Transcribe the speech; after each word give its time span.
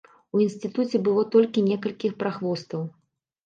У 0.37 0.39
інстытуце 0.45 1.01
было 1.11 1.27
толькі 1.37 1.67
некалькі 1.69 2.15
прахвостаў. 2.27 2.81